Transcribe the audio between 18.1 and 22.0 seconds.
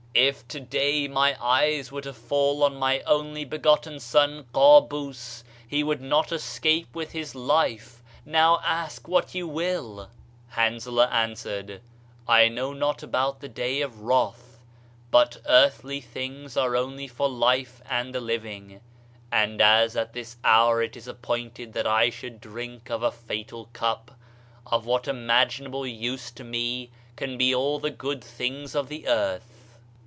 the living; and as at this hour it is appointed that